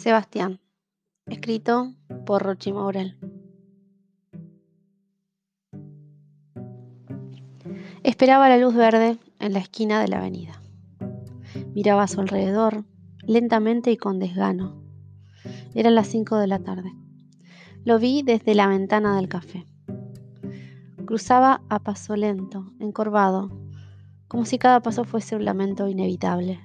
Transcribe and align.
Sebastián, 0.00 0.60
escrito 1.26 1.92
por 2.24 2.42
Rochi 2.42 2.72
Maurel. 2.72 3.18
Esperaba 8.02 8.48
la 8.48 8.56
luz 8.56 8.74
verde 8.74 9.18
en 9.40 9.52
la 9.52 9.58
esquina 9.58 10.00
de 10.00 10.08
la 10.08 10.16
avenida. 10.16 10.62
Miraba 11.74 12.04
a 12.04 12.08
su 12.08 12.18
alrededor, 12.18 12.86
lentamente 13.26 13.90
y 13.90 13.98
con 13.98 14.18
desgano. 14.18 14.82
Eran 15.74 15.94
las 15.94 16.06
cinco 16.06 16.38
de 16.38 16.46
la 16.46 16.60
tarde. 16.60 16.90
Lo 17.84 17.98
vi 17.98 18.22
desde 18.22 18.54
la 18.54 18.68
ventana 18.68 19.16
del 19.16 19.28
café. 19.28 19.66
Cruzaba 21.04 21.60
a 21.68 21.78
paso 21.78 22.16
lento, 22.16 22.72
encorvado, 22.80 23.50
como 24.28 24.46
si 24.46 24.56
cada 24.56 24.80
paso 24.80 25.04
fuese 25.04 25.36
un 25.36 25.44
lamento 25.44 25.88
inevitable. 25.88 26.58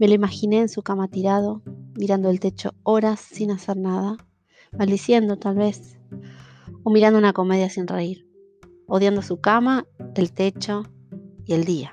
Me 0.00 0.08
lo 0.08 0.14
imaginé 0.14 0.62
en 0.62 0.68
su 0.68 0.82
cama 0.82 1.06
tirado, 1.06 1.62
mirando 1.96 2.30
el 2.30 2.40
techo 2.40 2.74
horas 2.82 3.20
sin 3.20 3.50
hacer 3.50 3.76
nada, 3.76 4.16
maldiciendo 4.76 5.36
tal 5.36 5.56
vez, 5.56 5.98
o 6.82 6.90
mirando 6.90 7.18
una 7.18 7.32
comedia 7.32 7.68
sin 7.70 7.86
reír, 7.86 8.28
odiando 8.86 9.22
su 9.22 9.40
cama, 9.40 9.86
el 10.14 10.32
techo 10.32 10.84
y 11.44 11.54
el 11.54 11.64
día. 11.64 11.92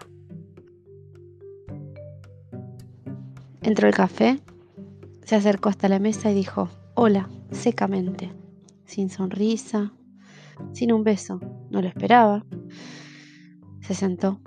Entró 3.62 3.88
el 3.88 3.94
café, 3.94 4.40
se 5.24 5.36
acercó 5.36 5.70
hasta 5.70 5.90
la 5.90 6.00
mesa 6.00 6.32
y 6.32 6.34
dijo, 6.34 6.70
hola, 6.96 7.30
secamente, 7.52 8.34
sin 8.86 9.10
sonrisa, 9.10 9.94
sin 10.74 10.91
un 10.91 11.04
beso, 11.04 11.40
no 11.70 11.82
lo 11.82 11.88
esperaba. 11.88 12.46
Se 13.82 13.94
sentó, 13.94 14.40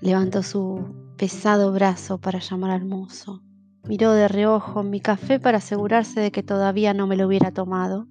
Levantó 0.00 0.44
su 0.44 0.94
pesado 1.16 1.72
brazo 1.72 2.18
para 2.18 2.38
llamar 2.38 2.70
al 2.70 2.84
mozo. 2.84 3.42
Miró 3.88 4.12
de 4.12 4.28
reojo 4.28 4.82
mi 4.82 5.00
café 5.00 5.40
para 5.40 5.58
asegurarse 5.58 6.20
de 6.20 6.30
que 6.30 6.42
todavía 6.42 6.92
no 6.92 7.06
me 7.06 7.16
lo 7.16 7.26
hubiera 7.26 7.52
tomado. 7.52 8.06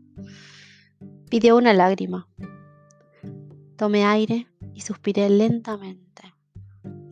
Pidió 1.30 1.56
una 1.56 1.72
lágrima. 1.74 2.28
Tomé 3.76 4.04
aire 4.04 4.48
y 4.74 4.82
suspiré 4.82 5.30
lentamente. 5.30 6.34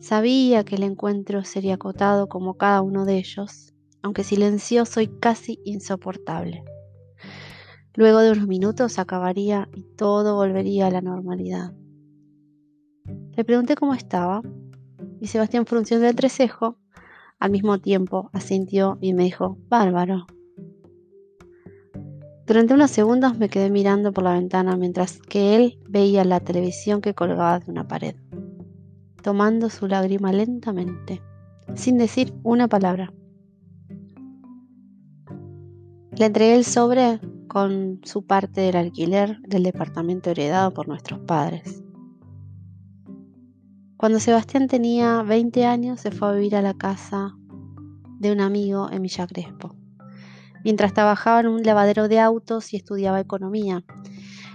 Sabía 0.00 0.64
que 0.64 0.74
el 0.74 0.82
encuentro 0.82 1.44
sería 1.44 1.74
acotado 1.74 2.28
como 2.28 2.54
cada 2.54 2.82
uno 2.82 3.04
de 3.04 3.18
ellos, 3.18 3.72
aunque 4.02 4.24
silencioso 4.24 5.00
y 5.00 5.06
casi 5.06 5.60
insoportable. 5.64 6.64
Luego 7.94 8.18
de 8.18 8.32
unos 8.32 8.48
minutos 8.48 8.98
acabaría 8.98 9.68
y 9.74 9.84
todo 9.96 10.34
volvería 10.34 10.88
a 10.88 10.90
la 10.90 11.02
normalidad. 11.02 11.72
Le 13.36 13.44
pregunté 13.44 13.76
cómo 13.76 13.94
estaba 13.94 14.42
y 15.20 15.28
Sebastián 15.28 15.66
frunció 15.66 15.98
el 15.98 16.04
entrecejo. 16.04 16.78
Al 17.38 17.50
mismo 17.50 17.78
tiempo 17.78 18.30
asintió 18.32 18.98
y 19.00 19.12
me 19.12 19.24
dijo, 19.24 19.58
bárbaro. 19.68 20.26
Durante 22.46 22.74
unos 22.74 22.90
segundos 22.90 23.36
me 23.36 23.48
quedé 23.48 23.70
mirando 23.70 24.12
por 24.12 24.24
la 24.24 24.34
ventana 24.34 24.76
mientras 24.76 25.18
que 25.18 25.56
él 25.56 25.78
veía 25.88 26.24
la 26.24 26.40
televisión 26.40 27.00
que 27.00 27.12
colgaba 27.12 27.58
de 27.58 27.70
una 27.70 27.88
pared, 27.88 28.14
tomando 29.22 29.68
su 29.68 29.88
lágrima 29.88 30.32
lentamente, 30.32 31.20
sin 31.74 31.98
decir 31.98 32.32
una 32.42 32.68
palabra. 32.68 33.12
Le 36.12 36.24
entregué 36.24 36.54
el 36.54 36.64
sobre 36.64 37.20
con 37.48 38.00
su 38.04 38.24
parte 38.24 38.60
del 38.60 38.76
alquiler 38.76 39.40
del 39.42 39.64
departamento 39.64 40.30
heredado 40.30 40.72
por 40.72 40.88
nuestros 40.88 41.20
padres. 41.20 41.82
Cuando 43.96 44.20
Sebastián 44.20 44.68
tenía 44.68 45.22
20 45.22 45.64
años 45.64 46.00
se 46.02 46.10
fue 46.10 46.28
a 46.28 46.32
vivir 46.32 46.54
a 46.54 46.60
la 46.60 46.74
casa 46.74 47.34
de 48.18 48.30
un 48.30 48.40
amigo 48.40 48.90
en 48.92 49.00
Villa 49.00 49.26
Crespo, 49.26 49.74
mientras 50.64 50.92
trabajaba 50.92 51.40
en 51.40 51.46
un 51.46 51.62
lavadero 51.62 52.06
de 52.06 52.20
autos 52.20 52.74
y 52.74 52.76
estudiaba 52.76 53.20
economía. 53.20 53.84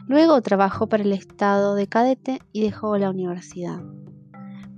Luego 0.07 0.39
trabajó 0.43 0.87
para 0.87 1.01
el 1.01 1.11
estado 1.11 1.73
de 1.73 1.87
cadete 1.87 2.39
y 2.51 2.61
dejó 2.61 2.95
la 2.99 3.09
universidad. 3.09 3.81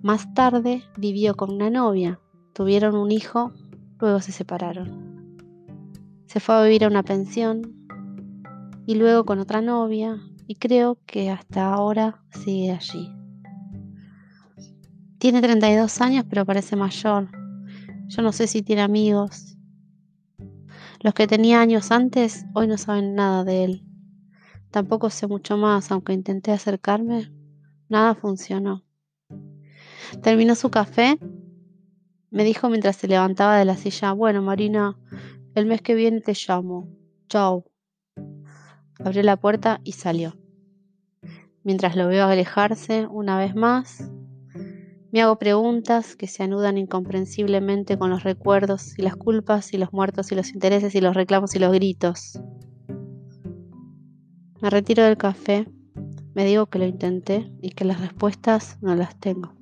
Más 0.02 0.34
tarde 0.34 0.84
vivió 0.96 1.36
con 1.36 1.52
una 1.52 1.70
novia, 1.70 2.22
tuvieron 2.54 2.96
un 2.96 3.12
hijo, 3.12 3.52
luego 4.00 4.22
se 4.22 4.32
separaron. 4.32 5.36
Se 6.26 6.40
fue 6.40 6.56
a 6.56 6.64
vivir 6.64 6.86
a 6.86 6.88
una 6.88 7.04
pensión 7.04 7.86
y 8.86 8.96
luego 8.96 9.26
con 9.26 9.40
otra 9.40 9.62
novia 9.62 10.22
y 10.48 10.56
creo 10.56 11.00
que 11.06 11.32
hasta 11.32 11.74
ahora 11.74 12.24
sigue 12.32 12.72
allí. 12.72 13.23
Tiene 15.24 15.42
32 15.42 16.02
años, 16.02 16.26
pero 16.30 16.46
parece 16.46 16.76
mayor. 16.76 17.30
Yo 18.08 18.22
no 18.22 18.34
sé 18.34 18.46
si 18.46 18.62
tiene 18.62 18.82
amigos. 18.82 19.56
Los 21.00 21.14
que 21.14 21.28
tenía 21.28 21.62
años 21.62 21.92
antes 21.92 22.46
hoy 22.54 22.68
no 22.68 22.78
saben 22.78 23.16
nada 23.16 23.46
de 23.46 23.64
él. 23.64 23.86
Tampoco 24.70 25.10
sé 25.10 25.28
mucho 25.28 25.56
más, 25.56 25.94
aunque 25.94 26.12
intenté 26.12 26.52
acercarme, 26.52 27.32
nada 27.88 28.16
funcionó. 28.16 28.84
Terminó 30.22 30.56
su 30.56 30.70
café. 30.70 31.18
Me 32.30 32.44
dijo 32.44 32.68
mientras 32.68 32.98
se 32.98 33.08
levantaba 33.08 33.58
de 33.58 33.64
la 33.64 33.78
silla, 33.78 34.12
bueno, 34.12 34.42
Marina, 34.42 35.00
el 35.56 35.68
mes 35.68 35.82
que 35.82 35.96
viene 35.96 36.20
te 36.20 36.34
llamo. 36.34 36.90
Chao. 37.30 37.64
Abrió 39.00 39.24
la 39.24 39.38
puerta 39.38 39.80
y 39.86 39.94
salió. 39.94 40.36
Mientras 41.64 41.96
lo 41.96 42.10
veo 42.10 42.26
alejarse 42.26 43.08
una 43.08 43.38
vez 43.38 43.56
más, 43.56 44.12
me 45.14 45.22
hago 45.22 45.38
preguntas 45.38 46.16
que 46.16 46.26
se 46.26 46.42
anudan 46.42 46.80
incomprensiblemente 46.80 48.00
con 48.00 48.10
los 48.10 48.24
recuerdos 48.24 48.98
y 48.98 49.04
las 49.04 49.16
culpas 49.16 49.72
y 49.72 49.78
los 49.78 49.94
muertos 49.94 50.32
y 50.32 50.36
los 50.36 50.56
intereses 50.56 50.96
y 50.96 51.02
los 51.02 51.16
reclamos 51.16 51.54
y 51.54 51.60
los 51.60 51.72
gritos. 51.72 52.42
Me 54.60 54.72
retiro 54.72 55.04
del 55.04 55.18
café, 55.18 55.68
me 56.34 56.46
digo 56.46 56.66
que 56.66 56.80
lo 56.80 56.86
intenté 56.86 57.52
y 57.62 57.70
que 57.70 57.86
las 57.86 58.02
respuestas 58.02 58.80
no 58.82 58.96
las 58.96 59.16
tengo. 59.20 59.54